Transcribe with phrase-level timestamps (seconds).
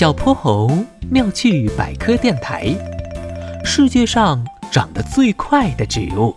[0.00, 0.70] 小泼猴
[1.10, 2.74] 妙趣百科电台：
[3.62, 4.42] 世界上
[4.72, 6.34] 长得最快的植物。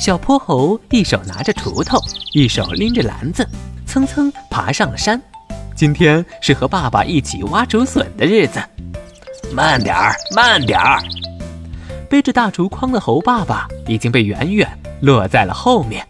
[0.00, 2.00] 小泼猴一手拿着锄头，
[2.32, 3.48] 一手拎着篮子，
[3.86, 5.22] 蹭蹭爬上了山。
[5.76, 8.60] 今天是和爸爸一起挖竹笋的日子。
[9.54, 11.00] 慢点儿，慢点儿！
[12.10, 14.68] 背着大竹筐的猴爸爸已经被远远
[15.02, 16.04] 落在了后面。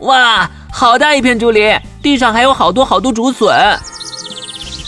[0.00, 3.48] 哇，好大一片竹林，地上还有好多好多竹笋。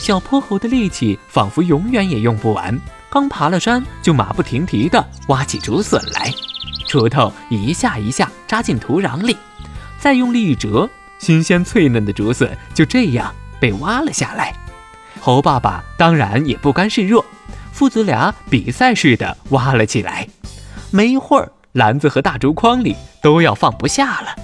[0.01, 6.33] 小泼猴的力气仿佛永远也用不完，刚爬了山就马不停蹄地挖起竹笋来，
[6.89, 9.37] 锄头一下一下扎进土壤里，
[9.99, 14.57] 再用力一折，新鲜脆嫩的竹笋就这样被挖了下来。
[15.21, 17.23] 猴爸爸当然也不甘示弱，
[17.71, 20.27] 父子俩比赛似的挖了起来。
[20.91, 24.35] 没一会儿，篮子和大竹筐里都要放不下了。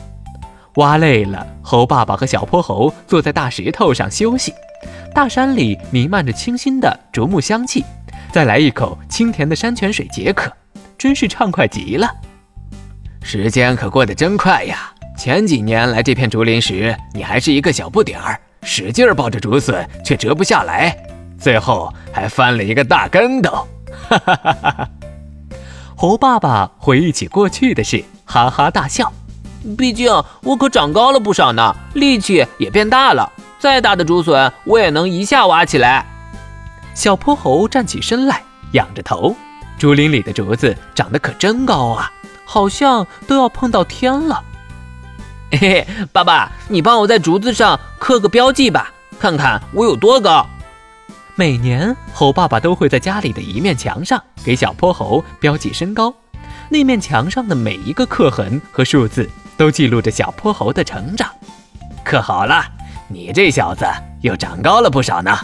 [0.77, 4.55] 挖累了，猴爸爸和小泼猴坐在大石头上休息。
[5.15, 7.85] 大山里弥漫着清新的竹木香气，
[8.31, 10.53] 再来一口清甜的山泉水解渴，
[10.99, 12.09] 真是畅快极了。
[13.23, 14.93] 时间可过得真快呀！
[15.17, 20.95] 前几年来这片竹林时，你还是一个小不点儿，使劲抱着竹笋却折不下来，
[21.39, 23.67] 最后还翻了一个大跟斗。
[24.09, 24.91] 哈哈哈哈哈！
[25.97, 29.11] 猴爸爸回忆起过去的事，哈哈大笑。
[29.75, 33.33] 毕竟我可长高了不少呢，力气也变大了。
[33.59, 36.07] 再大的竹笋，我也能一下挖起来。
[36.95, 39.35] 小泼猴站起身来，仰着头。
[39.79, 42.11] 竹林里的竹子长得可真高啊，
[42.45, 44.43] 好像都要碰到天了。
[45.51, 50.47] 嘿嘿，爸爸，你帮我在竹子上刻个标记吧，看看我有多高。
[51.35, 56.15] 每年，猴爸爸都会在家里的一面墙上给小泼猴标记身高。
[56.69, 61.31] 那面墙上的每一个刻痕和数字，都记录着小泼猴的成长。
[62.05, 62.65] 可好了。
[63.09, 63.87] 你这小子
[64.21, 65.39] 又长高了不少呢。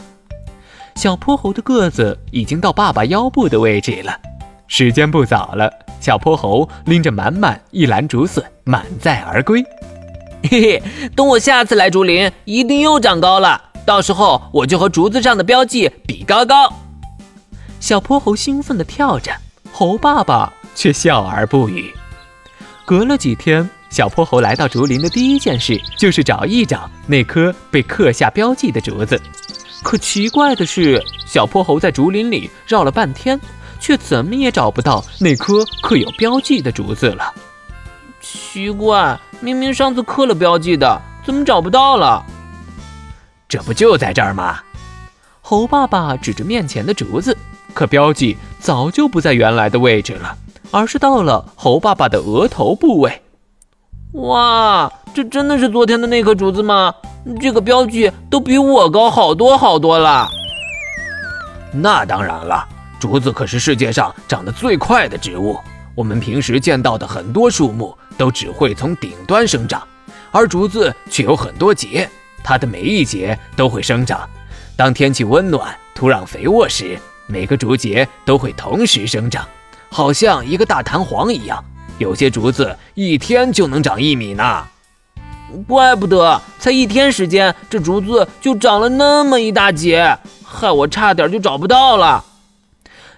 [0.96, 4.18] 小泼猴的个子已经到爸爸腰部的位置了。
[4.66, 9.64] 时间不早了，小泼猴拎着满满一篮竹笋满载而归。
[10.50, 10.82] 嘿嘿，
[11.14, 13.62] 等我下次来竹林，一定又长高了。
[13.86, 16.68] 到时候我就和竹子上的标记比高高。
[17.78, 19.30] 小泼猴兴奋地跳着，
[19.72, 21.94] 猴爸爸却笑而不语。
[22.84, 23.70] 隔了几天。
[23.92, 29.20] 小泼猴来到竹林的第一件事就是找一找那颗被刻下标记的竹子。
[29.82, 33.38] 可奇怪的是，小泼猴在竹林里绕了半天，
[33.78, 37.34] 却怎么也找不到那颗刻有标记的竹子了。
[38.22, 42.24] 奇怪，明明上次刻了标记的，怎么找不到了？
[43.46, 44.58] 这不就在这儿吗？
[45.42, 47.36] 猴爸爸指着面前的竹子，
[47.74, 50.34] 可标记早就不在原来的位置了，
[50.70, 53.20] 而是到了猴爸爸的额头部位。
[54.12, 56.94] 哇，这真的是昨天的那颗竹子吗？
[57.40, 60.28] 这个标记都比我高好多好多了。
[61.72, 62.68] 那当然了，
[63.00, 65.56] 竹子可是世界上长得最快的植物。
[65.94, 69.82] 我们平时见到的很多树木都只会从顶端生长，
[70.30, 72.06] 而竹子却有很多节，
[72.44, 74.28] 它的每一节都会生长。
[74.76, 79.46] 当天气温暖、土壤肥沃时，每个竹节都会同时生长，
[79.90, 81.64] 好像一个大弹簧一样。
[81.98, 84.66] 有些竹子一天就能长一米呢，
[85.68, 92.24] 怪不得才一天时间，这竹子就长了那么一大截，害我差点就找不到了。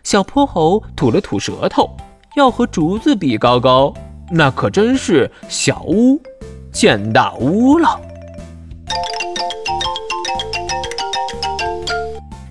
[0.02, 1.96] 小泼猴吐了吐舌头，
[2.36, 3.94] 要和竹子比高高，
[4.30, 6.20] 那可真是小巫
[6.72, 7.98] 见大巫了。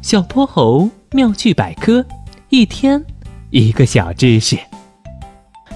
[0.01, 2.03] 小泼猴妙趣百科，
[2.49, 3.03] 一天
[3.51, 4.57] 一个小知识。